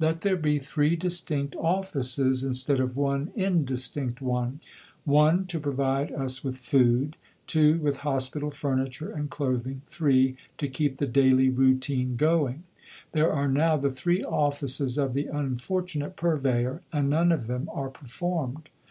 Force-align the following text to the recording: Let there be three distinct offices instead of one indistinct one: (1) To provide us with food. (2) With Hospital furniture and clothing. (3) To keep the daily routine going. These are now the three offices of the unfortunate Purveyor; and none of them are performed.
Let 0.00 0.22
there 0.22 0.38
be 0.38 0.58
three 0.58 0.96
distinct 0.96 1.54
offices 1.56 2.42
instead 2.42 2.80
of 2.80 2.96
one 2.96 3.32
indistinct 3.36 4.22
one: 4.22 4.60
(1) 5.04 5.44
To 5.48 5.60
provide 5.60 6.10
us 6.10 6.42
with 6.42 6.56
food. 6.56 7.18
(2) 7.48 7.80
With 7.80 7.98
Hospital 7.98 8.50
furniture 8.50 9.12
and 9.12 9.28
clothing. 9.28 9.82
(3) 9.88 10.38
To 10.56 10.68
keep 10.68 10.96
the 10.96 11.06
daily 11.06 11.50
routine 11.50 12.16
going. 12.16 12.62
These 13.12 13.24
are 13.24 13.46
now 13.46 13.76
the 13.76 13.92
three 13.92 14.22
offices 14.22 14.96
of 14.96 15.12
the 15.12 15.26
unfortunate 15.26 16.16
Purveyor; 16.16 16.80
and 16.90 17.10
none 17.10 17.30
of 17.30 17.46
them 17.46 17.68
are 17.70 17.90
performed. 17.90 18.70